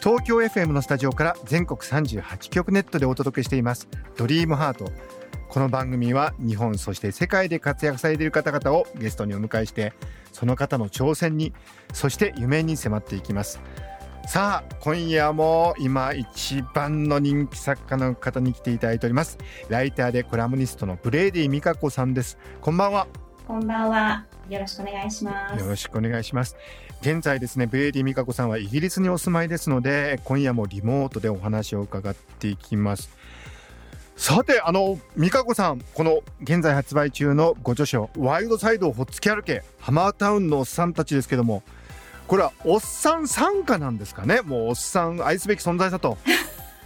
[0.00, 4.90] 東京 FM のスタジオから全国38局ネットでお届けしていますドリームハート
[5.48, 9.92] この番組は日本そして世界で活躍されている方々をゲストにお迎えして
[10.32, 11.52] その方の挑戦に
[11.92, 13.60] そして夢に迫っていきます
[14.26, 19.38] さあ今夜も今一番の人気作家の方に来ていただいております
[19.68, 23.06] ライターでコラムニストのブレイディみかこさんですこんばんは
[23.46, 24.24] こんばんは。
[24.48, 25.62] よろしくお願いします。
[25.62, 26.56] よろしくお願いします。
[27.06, 33.10] 現在ですね、ブレイディ美香子さんはイギリスにお住まいですので、今夜もリモートでお話を伺っていきます。
[34.16, 41.62] さて、あの、美香子さん、この現在発売中のご著書、ワイルドサイドをほっつき歩け、ハマータウンのおっさんたちですけども、
[42.26, 44.40] これはおっさん参加なんですかね？
[44.40, 46.18] もうおっさん愛すべき存在だと。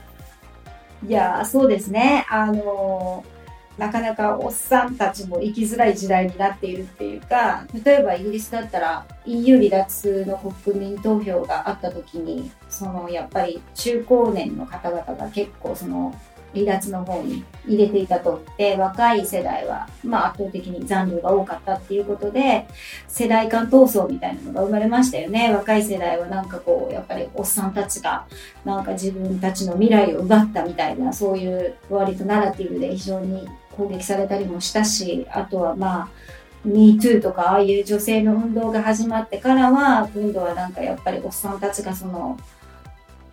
[1.09, 2.27] いやー、そうですね。
[2.29, 3.40] あのー
[3.81, 16.15] なかなかおっさんたちも生きづらい時代になっているっていうか、例えばイギリスだったら EU 離脱の国民投票があった時に、そのやっぱり中高年の方々が結構その
[16.53, 22.67] 離脱の方に入れていたとって、若い世代はまあ圧倒的に残留が多かったっていうことで、
[23.09, 25.55] 世代間闘争みたいなのが生まれましたよね。
[25.55, 28.27] 若い世代はなんかこう、やっぱりおっさんたちが
[28.65, 33.49] なんか自分たちの未来を奪ったみたいな、そういう割とナラティブで非常に
[33.81, 36.09] 攻撃されたりもしたし、あとはまあ、
[36.67, 42.39] MeToo とかああいう女性の運動が始まってからは、今度はなんかやっぱりおっさんたちがその、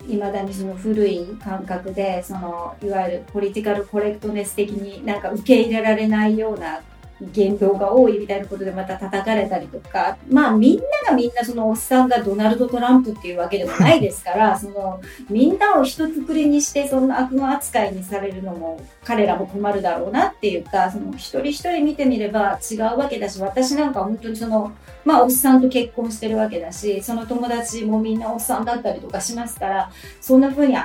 [0.08, 6.80] いまだにその古い感覚で、その、いわゆるポリティカルコレクトネス的になんか受け入れられないような
[7.20, 24.72] 言動が多いみたいなことでまた叩かれたりとか、まあみんながみんなそのおっさんがドナルド・トランプっていうわけでもないですから、そのみんなを一つりにしてそんな悪魔扱いにされるのも彼らも困るだろうなっていうか、その一人一人見てみれば違うわけだし、私なんか本当にその、
[25.04, 29.90] まあおっさんと結婚してるわけだし、その友達もみんなおっさんだったりとかしますから、
[30.20, 30.76] そんな風に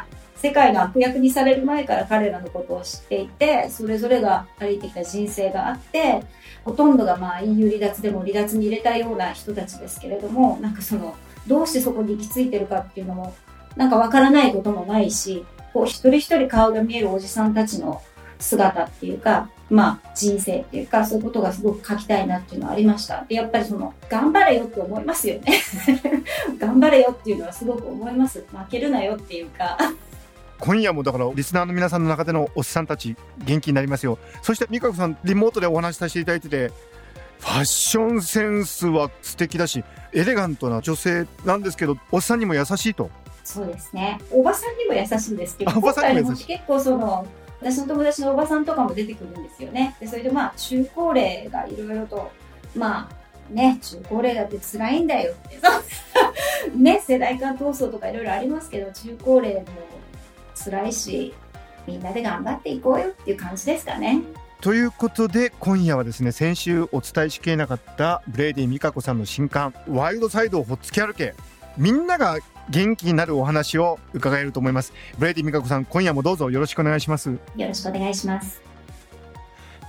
[0.43, 6.21] 世界の悪役にされる前から彼らのことを知っていて、それぞれが歩いてきた人生があって、
[6.65, 11.15] ほとんどがまあ EU 離脱でも離脱に入れたような人たちですけれども、なんかその、
[11.47, 13.33] どうしてそこに行き着いてるかっていうのも、
[13.77, 18.01] なんかわからないこともないし、こう一人一人顔が見えるおじさんたちの
[18.37, 23.23] 姿っていうか、まあ人生っていうか、そういうことがすごく書きたいなっていうのはありました。
[23.29, 25.53] で、やっぱりその、頑張れよって思いますよね。
[26.59, 28.43] 頑張れよっていうのはすごく思います。
[28.51, 29.77] 負けるなよっていうか。
[30.63, 36.71] 今夜もだからリスナーの皆さんの中でのおっさんたち元気になりますよそして美香子さんリモートでお話しさせていただいてて
[37.39, 43.09] ファッションセンスは素敵だしエレガントな女性なんですけどおっさんにも優しいと
[43.43, 44.19] そうですね。
[44.31, 47.27] おばさんにも優しいんですけど、あおばさんにも優しい結構その、
[47.59, 49.95] 私の友達のおばさんとかも出てくるんですよね。
[49.99, 52.31] で、それでまあ、中高齢がいろいろと、
[52.75, 55.59] まあ、ね、中高齢だって辛いんだよって、
[56.77, 59.63] ね、世代間闘争とかいろいろありますけど、中高齢も
[60.63, 61.33] 辛いし、
[61.87, 64.21] みんなで頑張っていこうよっていう感じですかね。
[64.61, 71.35] ということで今夜はですね先週お伝えしきれなかったブレイディみかこさんの新刊「ワイルドサイドをほっつき歩け」
[71.77, 72.37] みんなが
[72.69, 74.93] 元気になるお話を伺えると思います。
[75.17, 77.29] ブレイディみかこさん今夜もどうぞよろしくお願いします。
[77.29, 78.61] よろしくお願いします。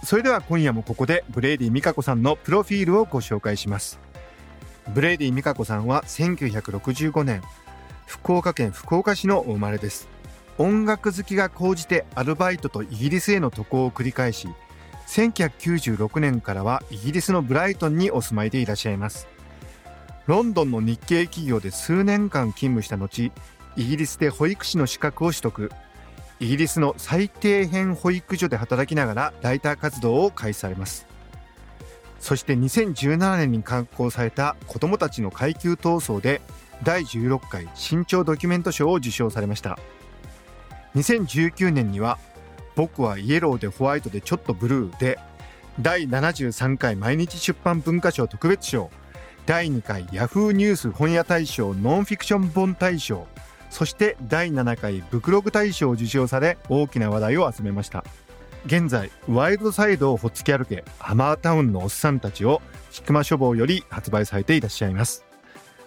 [0.02, 4.00] それでは今夜もここでブレイディみかこさんのプロフィールをご紹介します。
[4.92, 7.42] ブレイディみかこさんは1965年
[8.06, 10.08] 福岡県福岡市のお生まれです
[10.58, 14.48] 音楽好きが高じてアルバイトとイギリスへの渡航を繰り返し
[15.06, 19.28] 1996年からはイギリスのブライトンにお住まいでいらっしゃいます。
[20.26, 23.30] ロンドンの日系企業で数年間勤務した後
[23.76, 25.70] イギリスで保育士の資格を取得。
[26.40, 31.06] イギリスの最底辺保育所で働きながらライター活動を開始されます。
[32.18, 36.40] そして2017年に刊行された子どもたちの階級闘争で
[36.82, 39.78] 第16回新潮ドキュメント賞を受賞されました。
[40.96, 42.18] 2019年には
[42.76, 45.18] 「僕はイエローでホワイトでちょっとブルー」で
[45.80, 48.90] 第73回毎日出版文化賞特別賞
[49.46, 53.26] 第2回ヤフーニュース本屋大賞ノンフィクション本大賞
[53.70, 58.04] そして第7回ブクログ大賞を受賞され大きな話題を集めました。
[58.66, 65.24] 現在ワイルドサイドをほっつき歩けハマータウンのおっさんたちを菊間書房より発売されていらっしゃいます。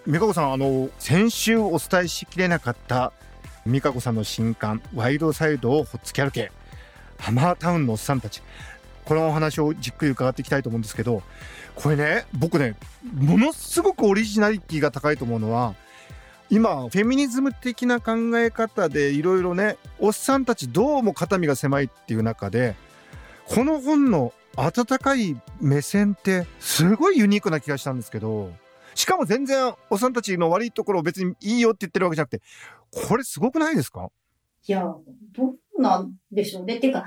[0.06, 3.12] 美香子さんあの先週お伝えしきれなかった
[3.66, 6.50] 美香子さんの新刊ワイドサイドをほっつき歩け。
[7.18, 8.42] ハマータウンのおっさんたち。
[9.08, 11.22] このお話をじっくり伺っていきたいと思うんですけど
[11.74, 12.74] これね僕ね
[13.14, 15.74] ものすごくオリジナリティが高いと思うのは
[16.50, 22.74] 今フェミニズム的な考え方でいろいろねおっさんたちどうも肩身が狭いっていう中で
[23.46, 28.52] この本の温かい目線ってすごいユニークな気がしたんですけど
[28.98, 32.42] しかも全然おさんたちの悪いところを別にいいよって言ってるわけじゃなくて
[32.90, 34.10] これすごくないですか？
[34.66, 34.82] いや、
[35.32, 36.78] どうなんでしょうね。
[36.78, 37.06] っていうか、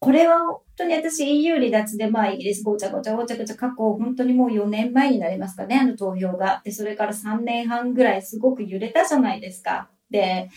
[0.00, 6.60] これは本当に私 EU 離脱でまあイギリスごちゃごちゃごちゃごちゃ過去本当にもう4年前になりますかね、あの投票が。
[6.64, 9.88] で、それから3年半ぐらいすごく揺れたじゃないですか。
[10.10, 10.50] で、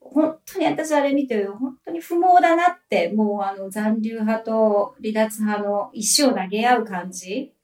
[0.00, 7.54] 本当に私あれ見て本当に不毛だなって、もうあの残留派と離脱派の石を投げ合う感じ。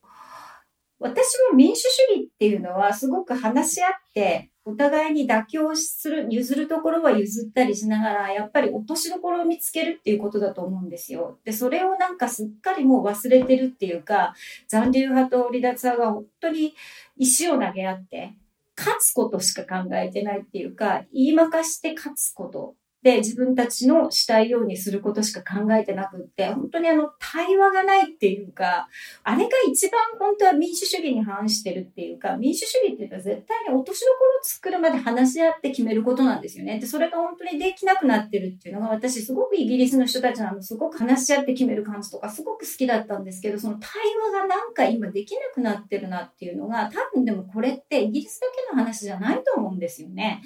[0.98, 11.38] 私も民主主義っていうのはすごく話し合ってお互いに妥協する、譲るところは譲ったりしながら、やっぱり落としどころを見つけるっていうことだと思うんですよ。
[11.44, 14.34] で、それをなんかすっかりもう忘れてるっていうか、
[14.66, 16.74] 残留派と離脱派が本当に
[17.16, 18.34] 石を投げ合って、
[18.76, 22.74] 勝つことしか考えてないっていうか、言いまかして勝つこと
[23.06, 28.88] で自分たちのしたいようにすることしか考えてなくって、本当にあの対話がないっていうか、
[29.22, 36.80] あれが一番本当は民主主義に反してるっていうか、民主主義っていうのは絶対に落としどころを作るまで話し合って決めることなんですよね。
[36.80, 43.90] で、それが本当にできなくなってるっていうのが私すごくイギリスの人たちなのすごく話し合って決める感じとかすごく好きだったんですけど、その対
[44.32, 50.42] 話がなんか今できなくなってるなっていうのが、多分でもこれってイギリスだけの話じゃないと思うんですよね。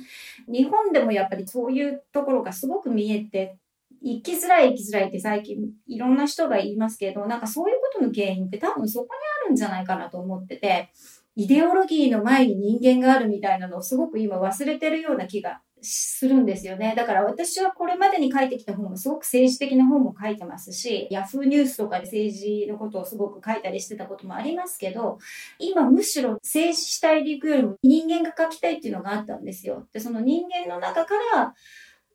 [0.47, 3.57] 日本でもやっぱりそういうところががすごく見えて、
[4.03, 9.11] 生きづらい生きづらいって最近いろんな人が言いますけど、なんかそういうことの原因って多分そこに
[9.45, 10.91] あるんじゃないかなと思ってて、
[11.37, 16.95] イデオロギーの前に人間があるみたいなのをすごく今忘れてるような気がするんですよね。
[16.97, 25.19] だから私はこれまでに書いてきた本もすごく政治的な本も書いてますし、ヤフーニュースとかで政治のことをすごく書いたりしてたこともありますけど、
[25.59, 29.87] 今むしろ政治主体でいくよりも人間が書きたいっていうのがあったんですよ。
[29.93, 31.55] で、その人間の中から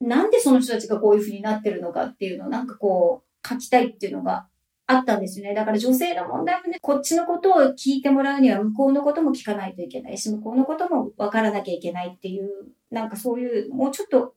[0.01, 4.47] なんでその人たちがこういう風になってるのかっていうのをなんかこう書きたいっていうのが
[4.87, 5.55] あったんですよね。
[5.55, 12.49] だから女性の問題もね、こっちのことを聞いてもらうには向こうのことも聞かないといけないし、向こうのことも分からなきゃいけないっていう、
[12.91, 14.35] なんかそういう、もうちょっと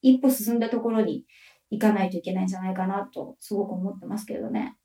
[0.00, 1.26] 一歩進んだところに
[1.70, 4.76] 行かないといけないんじゃないかなと、すごく思ってますけどね。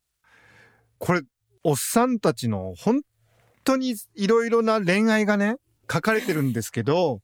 [0.98, 1.22] これ、
[1.64, 3.00] おっさんたちの本
[3.64, 5.56] 当にいろいろな恋愛がね、
[5.90, 7.20] 書かれてるんですけど、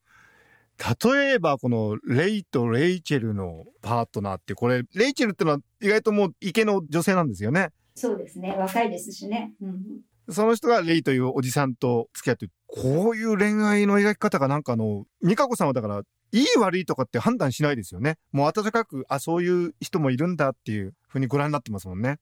[1.04, 7.70] 例えばこのレイとレイチェルのパートナーってこれレイチェルってのは意外ともう池の女性なんですよね。
[7.94, 9.52] そうですね若いですしね。
[9.62, 16.02] うん、その人がレイというおじさんと付き合ってこういう恋愛の描き方がなんかあの美香子さんはだから
[16.32, 18.16] いい悪いとかって判断しないですよね。
[18.32, 22.18] もう温かくあそういう人もいるんだっていうふうにご覧になってますもんね。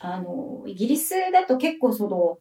[0.00, 2.38] あのイギリスだと結構その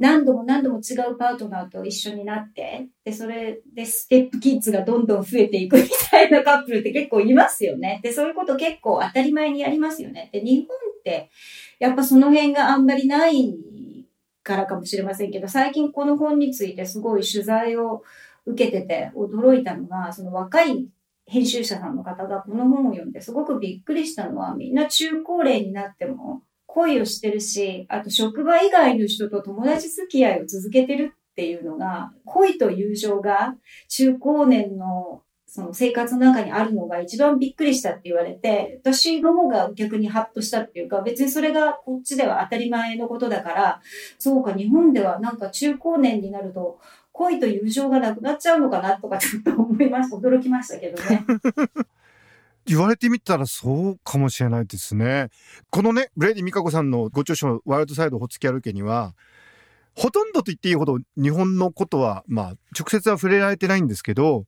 [0.00, 8.00] 何度も何度も違うパートナーと一緒になって、で、それでステップキッズがどんどん増えていくみたいなカップルって結構いますよね。
[8.02, 10.30] で、そういうこと結構当たり前にやりますよね。
[10.32, 11.30] で、日本って、
[11.78, 13.54] やっぱその辺があんまりない
[14.42, 18.02] からかもしれませんけど、最近この本についてすごい取材を
[18.46, 20.88] 受けてて驚いたのが、その若い
[21.26, 26.42] 編集者さんの方がこの本を読んですごくびっくりしたのは、みんな中高齢になっても
[26.74, 33.56] 恋をしてるし、あと職場以外の人と友達付き合いを続けてるっていうのが、恋と友情が
[33.88, 35.22] 中高年の
[35.52, 43.80] その生活の中にあるのが一番びっくりしたって言われて、私の方が逆にハッとしたっていうか、別にそれがこっちでは当たり前のことだから、
[44.16, 46.78] そうか、日本ではなんか中高年になると、
[47.10, 50.16] 恋と友情がなくなっちゃうのかなとかちょっと思いました。
[50.16, 51.24] 驚きましたけどね。
[52.66, 55.28] 言われてみたらそうかもしれないですね。
[55.70, 59.14] このね、ブレイディ・ミカコさんのご著書ワイルドサイド・ホツキ歩けには、
[59.94, 62.46] ほとんどと言っていいほど日本のことは、まあ、
[62.78, 64.44] 直接は触れられてないんですけど、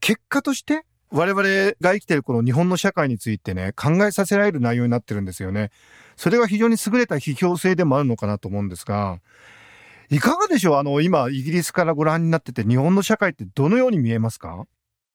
[0.00, 1.42] 結果として我々
[1.80, 5.70] が生きてるこの日本の社会についてね、考えさせられる内容になってるんですよね。
[6.16, 9.20] それが非常に優れた批評性でもあるのかなと思うんですが、
[10.10, 10.76] いかがでしょう？
[10.76, 14.64] あの、今、イギリスからご覧になってて、日本の社会ってどのように見えますか？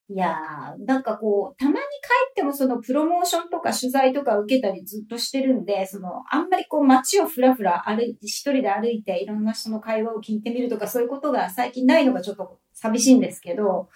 [0.10, 13.88] いやー、なんかこう、たまに帰ってもそのプロモーションとか取材とか受けたりずっとしてるんで、その、あんまりこう街をふらふら歩いて、一人で歩いていろんな人の会話を聞いてみるとかそういうことが最近ないのがちょっと寂しいんですけど、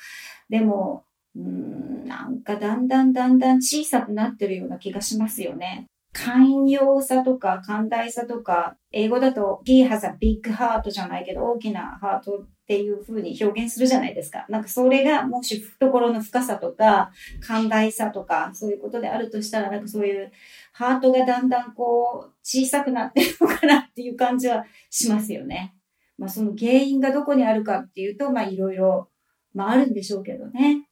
[0.49, 1.03] でも、
[1.35, 5.87] うん、なんかだんだんだんだん小さくなってるような気がしますよね。
[6.17, 14.45] 寛容さとか寛大さとか、英語だと he has a big heart じゃないけど大きなハートっていう風に表現するじゃないですか。
[14.49, 20.31] なんかそれがもし懐の深さとか寛大さとかそういうことであるとしたらなんかそういう
[20.73, 25.75] ハートがだんだんこう小さくなってるのかなっていう感じはしますよね。
[26.17, 29.09] まあその原因がどこにあるかっていうとまあいろいろ
[29.53, 30.86] まああるんでしょうけどね。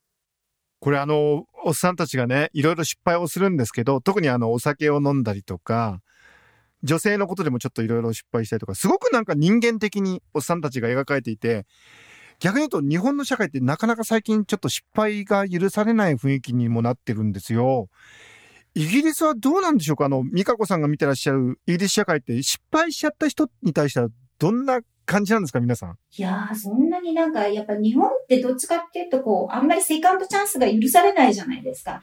[0.86, 6.00] これあの、おっさんたちがね、いろいろ失敗をするんですけど、特にあの、お酒を飲んだりとか、
[6.84, 11.65] 女性のことでもちょっといろいろ失敗したりとか、すごくなんか人間的におっさんたちが描かれていて、
[12.38, 17.88] 逆に言うと日本の社会ってなかなか最近ちょっと失敗が許されない雰囲気にもなってるんですよ。
[18.75, 20.06] イギリスはどうなんでしょうか？
[20.06, 25.98] あの、美香子さんが見てらっしゃるイギリス社会って失敗しちゃった人に対してはどんな感じなんですか、皆さん？
[26.18, 32.02] いやー、そんなになんか、やっぱ日本ってどっちかっていうと、こう、あんまりセカンドチャンスが許されないじゃないですか。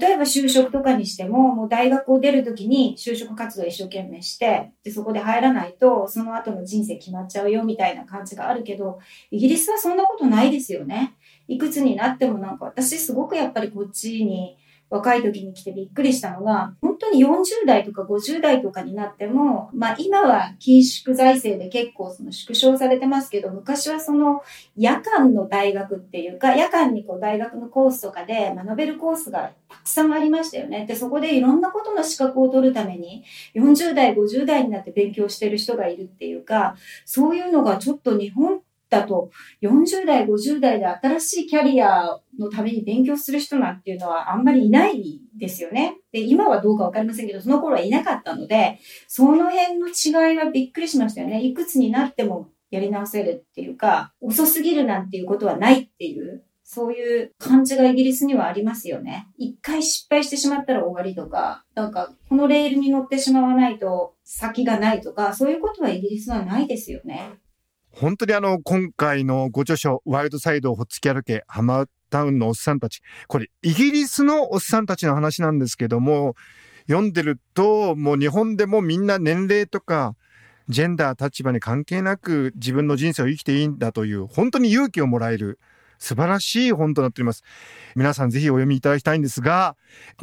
[0.00, 8.98] 例えば就職とかにしても、もう大学を出るときに就職活動一生懸命して、で、そこで入らないと、その後の人生決まっちゃうよみたいな感じがあるけど、
[9.30, 11.14] イギリスはそんなことないですよね。
[11.46, 14.56] いくつになってもなんか、私すごくやっぱりこっちに、
[14.90, 24.42] 若い時に来てびっくりしたのが、本当に40代とか50代とかになっても、まあ今は緊縮財政で結構その縮小されてますけど、昔はその
[24.76, 30.86] 夜間の大学っていうか、夜間にこう大学のコースとかで学べるコースがたくさんありましたよね。
[30.86, 33.22] で、そこでいろんなことの資格を取るために、
[33.54, 39.30] 40代、50代になって勉強してる人がいるっていうか、そういうのがちょっと日本ってだと、
[39.62, 45.96] 40代、50代で新しいキャリアのために勉強する人なんていうのはあんまりいないですよね。
[46.12, 51.42] で、今はどうかわかりませんけど、その頃はいなかったので、その辺の違いはびっくりしましたよね。
[51.42, 59.26] いくつになってもやり直せるっていうか、遅すぎるなんていうことはないっていう、そういう感じがイギリスにはありますよね。
[59.36, 67.30] 一回失敗してしまったら終わりとか、なんかこのレールに乗ってしまわないと先がないとか、そういうことはイギリスはないですよね。
[67.90, 73.00] 本当にあの、今回のご著書、ワイルドサイドをほっつき歩け、ハマータウンのおっさんたち。
[73.26, 76.34] これ、イギリスのおっさんたちの話なんですけども、
[76.88, 80.14] 読んでると、もう日本でもみんな年齢とか、
[80.68, 85.58] ジェンダー、立場に関係なく自分の人生を生きていいんだという、本当に勇気をもらえる、
[85.98, 87.42] 素晴らしい本となっております。
[87.96, 89.76] 皆さんぜひお読みいただきたいんですが、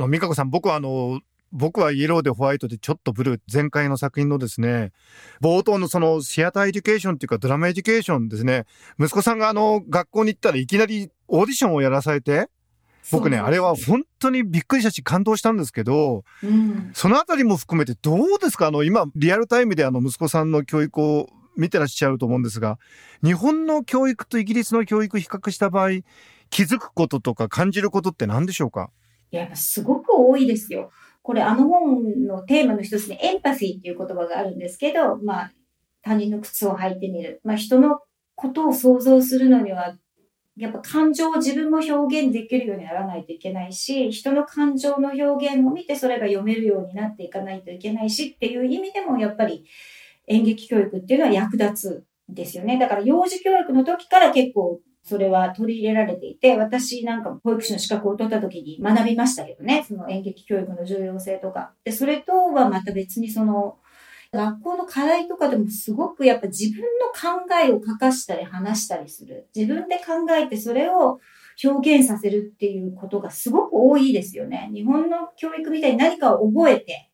[0.10, 4.92] 美香子さん、僕はあの、僕はイエローでホワイトでちょっとブルー、前回の作品のですね、
[5.42, 8.66] 冒頭のその theatre education っていうか drama education ですね、
[9.00, 12.50] 息子さんがあの学校に行ったらいきなりオーディションをやらされて、
[13.12, 18.68] 僕ね、あれは本当にびっくりしたし感動したんですけど、うん、そのあたりも含めてどうですか？
[18.68, 22.78] あの今リアルタイムであの息子さんの教育を見てらっしゃると思うんですが、
[23.24, 26.02] 日本の教育とイギリスの教育比較した場合、
[26.50, 28.90] 気づくこととか感じることって何でしょうか？
[29.32, 30.92] やっぱすごく多いですよ。
[31.28, 35.52] これあの本のテーマの一つにエンパシーっていう言葉があるんですけど、まあ、
[36.02, 37.42] 他人の靴を履いてみる。
[37.44, 38.00] まあ、人の
[38.36, 39.98] ことを想像するのには、
[40.56, 49.66] やっぱ感情を自分も表現できるようにならないといけないし、人の感情の表現を見てそれが読めるようになっていかないといけないしっていう意味でもやっぱり
[50.28, 52.80] 演劇教育っていうのは役立つんですよね。
[52.80, 61.72] だから幼児教育の時から結構それは取り入れられていて、私なんか保育士の資格を取った時に学びましたけどね、その演劇教育の重要性とか。
[61.86, 63.78] で、それとはまた別にその、
[64.34, 69.48] 学校の課題とかでもすごくやっぱ自分の考えを書かしたり話したりする。
[69.56, 71.22] 自分で考えてそれを
[71.64, 74.70] 表現させるっていうことがすごく多いですよね。
[74.74, 77.10] 日本の教育みたいに何かを覚えて、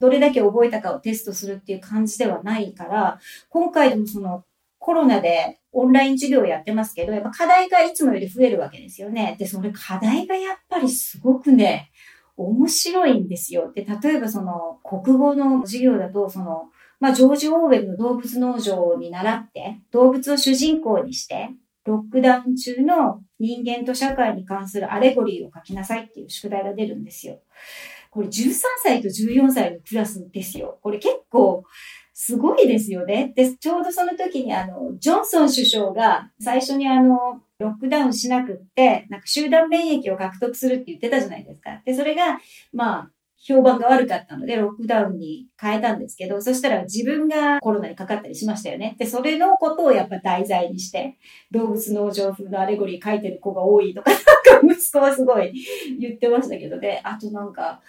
[0.00, 3.18] どれだけ覚えたかをテストするっていう感じではないから、
[3.50, 4.44] 今回でもその
[4.84, 9.34] コロナでオンライン授業をやってますけど、やっぱ課題がいつもより増えるわけですよね。
[9.38, 11.90] で、それ課題がやっぱりすごくね、
[12.36, 13.72] 面白いんですよ。
[13.72, 16.64] で、例えばその国語の授業だと、その、
[17.00, 21.48] まあ、ジョージ・オーウェルの動物農場に習って、動物を主人公にして、
[21.86, 27.40] ロックダウン中の人間と社会に関するアレゴリーを書きなさいっていう宿題が出るんですよ。
[28.10, 30.78] これ13歳と14歳のクラスですよ。
[30.82, 31.64] これ結構
[32.16, 33.32] すごいですよね。
[33.34, 41.82] で、ちょうどその時にあの、ジョンソン首相が最初にあの、ロックダウンしなくって、なんか集団免疫を獲得するって言ってたじゃないですか。
[41.84, 42.38] で、それが、
[42.72, 48.94] まあ、評判が悪かったので、ロックダウンに変えたんですけど、そしたら自分がコロナにかかったりしましたよね。
[48.98, 51.18] で、それのことをやっぱ題材にして、
[51.50, 55.52] 動物農場風のアレゴリー書いてる子が多いとか、なんか息子はすごい
[56.00, 57.00] 言ってましたけどね。
[57.04, 57.82] あとなんか、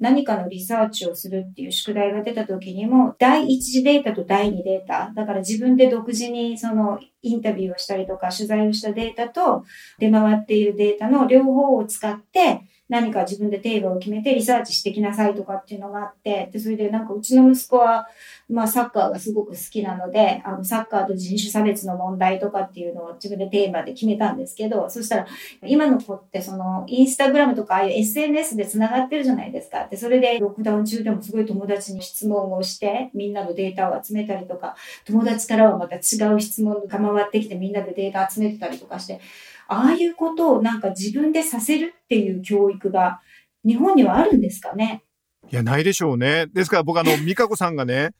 [0.00, 9.64] 何かのリサーチをするっていう宿題が出た時にも、第一次データと第二データ、だから自分で独自にそのインタビューをしたりとか取材をしたデータと
[9.98, 18.08] 出回っているデータの両方を使って何か自分でテーマを決めてリサーチしてきなさいとかっていうのがあって、で、それでなんかうちの息子は、
[18.48, 25.26] まあサッカーがすごく好きなので、あのサッカーと人種差別の問題とかっていうのを自分でテーマで決めたんですけど、そしたら
[25.62, 29.86] 今の子ってそのインスタグラムとかああいう SNS で繋がってるじゃないですか。
[29.90, 39.20] で、それでロックダウン中でもすごい友達に質問をして、みんなのデータを集めたりとか、友達からはまた違う質問が回ってきてみんなでデータ集めてたりとかして、
[39.68, 43.20] ああいうことをなんか自分でさせるっていう教育が
[43.64, 45.04] 日本にはあるんですかね？
[45.50, 46.46] いや、ないでしょうね。
[46.46, 48.10] ですから僕あの、 美香子さんがね、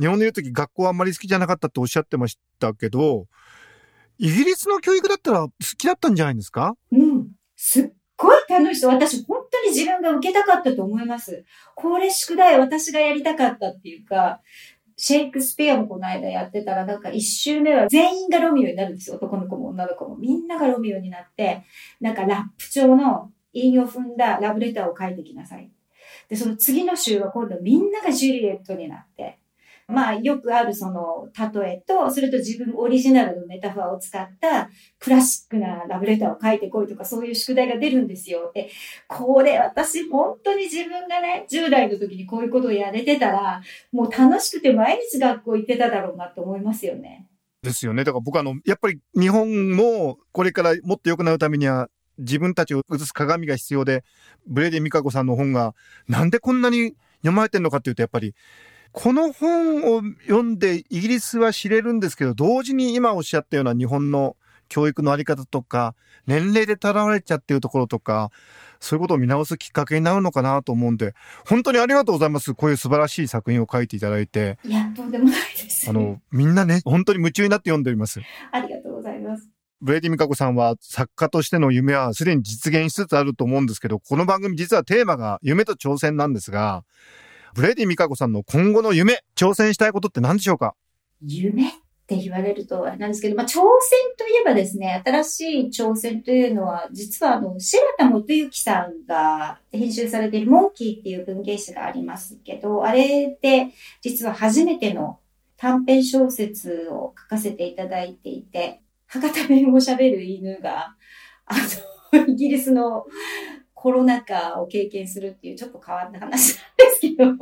[0.00, 3.26] 日本にいる時学校あんまり好きじゃなかったっておっしゃってましたけど、
[4.18, 6.74] イギリスの教育だったら好きだったんじゃないですか？
[6.92, 7.28] うん。
[7.56, 8.90] すっごい楽しそう。
[8.92, 11.44] 私本当に自分が受けたかったと思います。
[11.74, 14.40] これ宿題私がやりたかったっていうか、
[15.00, 19.16] シェイクスピアもこの間やってたら、なんか一周目は全員がロミオになるんですよ。
[19.16, 20.16] 男の子も女の子も。
[20.16, 21.62] みんながロミオになって、
[22.00, 25.70] なんかラップ調の韻を踏んだラブレターを書いてきなさい。
[26.28, 29.38] で、その次の週は今度みんながジュリエットになって、
[29.88, 34.68] まあよくあるその例えと、それと自分オリジナルのメタファーを使った
[34.98, 38.52] クラシックなラブレターを書いてこいとかそういう宿題が出るんですよ。
[38.54, 38.68] で、
[39.08, 47.26] これ私本当に自分がね、10代の時にこういうことをやれてたら、もう楽しくて毎日学校行ってただろうなって思いますよね。
[47.62, 48.04] ですよね。
[48.04, 54.04] だから僕あの、やっぱり日本もこれからもっと良くなるためには自分たちを映す鏡が必要で、
[54.46, 55.74] ブレディ・ミカコさんの本が
[56.08, 58.34] なんでこんなに読まれてるのかっていうと、やっぱり
[58.92, 64.36] この本を読んでイギリスは知れるんですけど、同時に今おっしゃったような日本の
[64.68, 65.94] 教育のあり方とか、
[66.26, 68.30] 年齢でとらわれちゃってるところとか、
[68.80, 71.14] そういうことを見直すきっかけになるのかなと思うんで、
[71.46, 72.54] 本当にありがとうございます。
[72.54, 74.58] こういう素晴らしい作品を書いていただいて。
[74.64, 75.88] いや、とんでもないです。
[75.88, 78.20] あの、みんなね、本当に夢中になって読んでおります。
[78.52, 79.48] ありがとうございます。
[79.80, 86.84] ブレイディみかこさんは作家としての夢はすでに実現しつつあると思うんですけど、この番組実はテーマが夢と挑戦なんですが、
[87.54, 90.74] ブレイディみかこさんの今後の夢、挑戦したいことって何でしょうか？
[91.20, 91.72] 夢っ
[92.06, 93.62] て言われるとあれなんですけど、まあ、挑戦
[94.16, 103.68] といえばですね、新しい挑戦というのは、実はあの、白田元幸さんが編集されているモンキーっていう文芸誌がありますけど、あれで
[104.00, 105.18] 実は初めての
[105.56, 110.94] 短編小説を書かせていただいていて、博多弁を喋る犬が、
[111.46, 111.56] あ
[112.12, 113.04] の、イギリスの
[113.74, 116.58] コロナ禍を経験するっていうちょっと変わった話。
[117.00, 117.34] ですけど、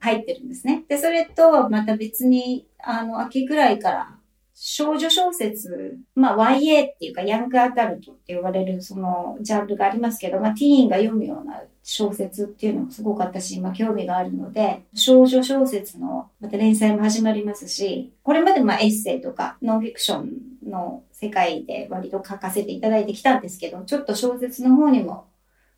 [0.00, 0.84] 入ってるんですね。
[0.88, 4.18] で、それとまた別に、あの、秋ぐらいから
[4.54, 20.30] 少女小説、まあ YA っていうかヤングアダルトって呼ばれるそのジャンルがありますけど、まあティーンが読むような小説っていうのもすごく私今興味があるので、少女小説のまた連載も始まりますし、これまでまあエッセイとかノンフィクション
[20.70, 25.26] の世界で割と書かせていただいてきたんですけど、ちょっと小説の方にも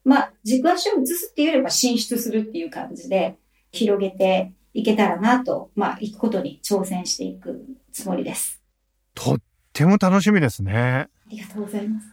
[0.07, 3.37] まあ、軸足を移すっていうよりは進出するっていう感じで、
[3.73, 8.63] 広げていけたらなと、まあ、行くことに挑戦していくつもりです。
[9.15, 9.39] とっ
[9.73, 10.73] ても楽しみですね。
[10.77, 12.07] ありがとうございます。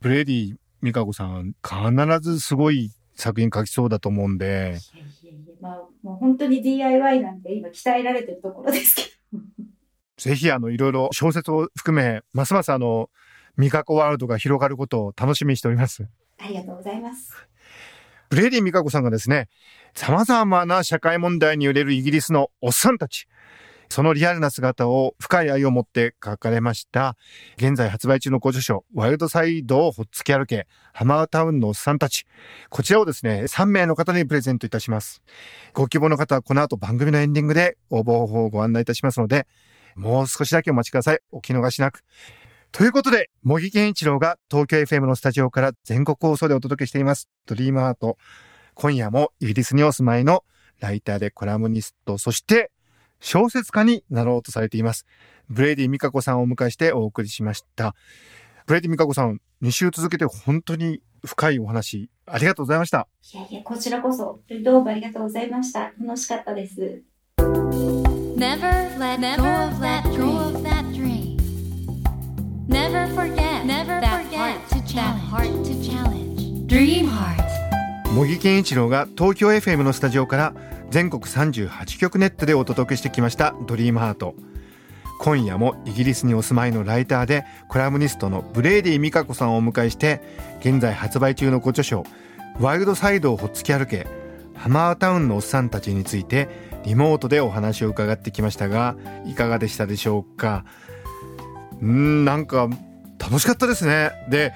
[0.00, 4.46] ブレディ・ミカコさん、必ずすごい作品書きそうだと思うんで。
[4.94, 9.40] いやいやいや、まあ、もう本当に DIY なんで今鍛えられてるところですけど。
[10.18, 13.10] ぜひ、あの、いろいろ小説を含め、ますますあの、
[13.56, 16.06] ミカコワールドが広がることを楽しみにしております。
[16.42, 17.34] ありがとうございます。
[18.30, 19.48] ブレイディみかこさんがですね、
[19.94, 23.26] 様々な社会問題に揺れるイギリスのおっさんたち、
[23.88, 27.16] そのリアルな姿を深い愛を持って書かれました、
[27.56, 32.24] 現在発売中のご著書、ワイルドサイドをほっつき歩け、ハマータウンのおっさんたち。
[32.68, 35.22] こちらをですね、3名の方にプレゼントいたします。
[35.74, 39.48] ご希望の方はこの後番組のエンディングで応募方法をご案内いたしますので、
[39.96, 41.20] もう少しだけお待ちください。
[41.32, 42.04] お聞き逃しなく。
[42.72, 47.28] ということで、茂木健一郎が東京 FM のスタジオから全国放送でお届けしています。
[47.46, 48.16] ドリームハート。
[48.74, 50.44] 今夜もイギリスにお住まいの
[50.78, 52.70] ライターでコラムニスト、そして
[53.18, 55.04] 小説家になろうとされています。
[55.48, 57.94] ブレイディみかこさんをお迎えしてお送りしました。
[58.66, 63.08] ブレイディみかこさん、2週続けて本当に深いお話、ありがとうございました。
[63.34, 65.92] いやいや、こちらこそ、どうもありがとうございました。
[66.00, 67.02] 楽しかったです。
[68.36, 70.89] Never let go of that dream.
[72.70, 74.94] Never forget, Never that forget heart to challenge.
[74.94, 76.66] That heart to challenge.
[76.68, 77.42] Dream Heart.
[78.14, 80.54] 茂木健一郎が東京 FM のスタジオから
[80.90, 84.36] 全国38局ネットでお届けしてきました「ドリームハート
[85.18, 90.20] 今夜もイギリスにお住まいのライターでコラムニストのブレイディみかこさんをお迎えして
[90.60, 92.04] 現在発売中のご著書
[92.60, 94.06] 「ワイルドサイドをほっつき歩け
[94.54, 96.48] ハマータウンのおっさんたち」について
[96.84, 98.94] リモートでお話を伺ってきましたが
[99.26, 100.64] いかがでしたでしょうか？
[101.82, 102.68] うんなんか
[103.18, 104.12] 楽しかったですね。
[104.28, 104.52] で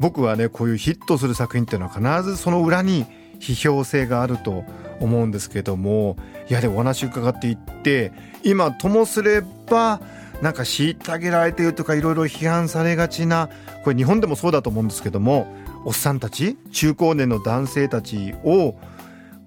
[0.00, 3.06] 僕はねこういうヒットする作品っていうのは必ずその裏に
[3.40, 4.64] 批評性があると
[5.00, 6.16] 思うんですけども
[6.48, 8.12] いやでお話伺っていって
[8.42, 10.00] 今ともすれば
[10.42, 13.48] なんか虐げられてるとかいろいろ批判されがちな
[13.84, 15.46] これ日本でもそうだと思うんですけども
[15.84, 18.74] おっさんたち中高年の男性たちを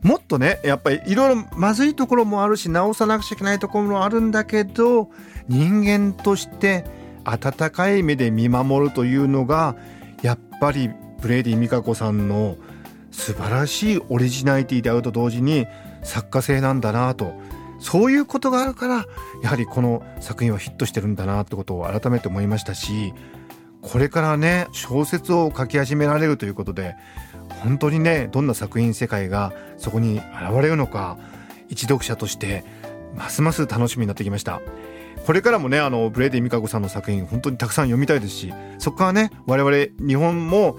[0.01, 5.11] もっとねやっぱりいろいろまずいところもあるし直さなくちゃいけないところもあるんだけど
[5.47, 6.85] 人間として
[7.23, 9.75] 温かい目で見守るというのが
[10.21, 10.89] やっぱり
[11.21, 12.57] ブレイディ・ミカコさんの
[13.11, 15.65] 素晴らしいオリジナリティであると同時に
[16.03, 17.33] 作家性なんだなと。
[17.79, 19.05] そういうことがあるから
[19.41, 23.13] やはりこの作品はヒットしてるんだなってことを改めて思いましたし
[23.81, 26.95] これからね小説を書き始められるということで
[27.63, 30.25] 本当にねどんな作品世界がそこに現
[30.61, 31.17] れるのか
[31.69, 32.65] 一読者として
[33.15, 34.61] ますます楽しみになってきました。
[35.25, 40.77] これからもねあのブレイディ・ミカコさんの作品本当にたくさん読みたいですしそこからね我々日本も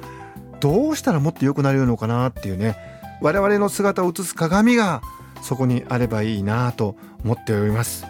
[0.61, 2.77] どうしたらもっと良くなれるのかなっていうね
[3.21, 5.03] 我々の姿を映す鏡が
[5.43, 8.07] そこにあればいいなと思っております。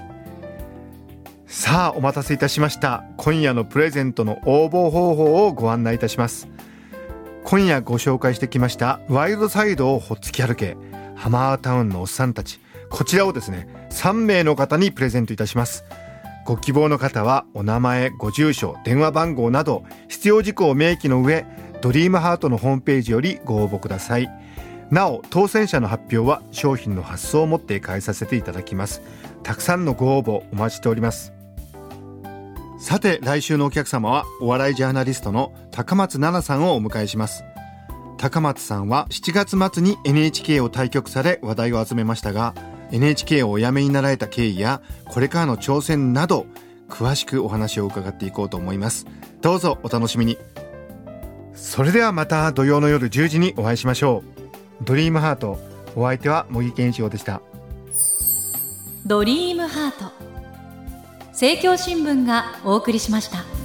[1.47, 3.05] さあお待たせいたしました。
[3.17, 6.49] 今夜のプレゼントの応募方法をご案内いたします。
[7.45, 10.77] 今夜ご紹介してきましたワイルドサイドをほっつき歩け
[11.17, 12.61] ハマータウンのおっさんたち。
[12.89, 15.85] こちらをですね3名の方にプレゼントいたします。
[16.51, 21.47] ご希望の方はお名前ご住所電話番号など必要事項を明記の上
[21.81, 24.29] ドリームハートのホームページよりご応募ください。
[24.91, 29.01] なお当選者の発表は商品の発送をもって返させていただきます。
[29.45, 31.33] たくさんのご応募お待ちしております。
[32.81, 37.45] さて来週のお客様はお笑いジャーナリストの高松奈々さんをお迎えします。
[38.19, 42.55] 高松さんは7月末に NHK を退局され話題を集めましたが
[42.93, 46.47] NHK をお辞めになられた経緯やこれからの挑戦など
[46.89, 49.07] 詳しくお話を伺っていこうと思います。
[49.41, 50.37] どうぞお楽しみに。
[51.55, 54.23] それではまた土曜の夜10時にお会いしましょ
[54.83, 54.85] う。
[54.85, 55.59] ドリームハート
[55.95, 57.41] お相手は茂木健一郎でした。
[59.07, 60.13] ドリームハート。
[61.29, 63.60] 政教新聞がお送りしました。